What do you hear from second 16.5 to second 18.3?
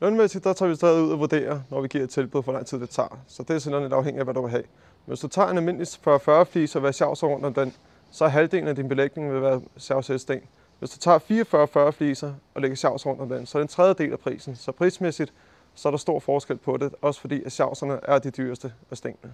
på det, også fordi at sjavserne er de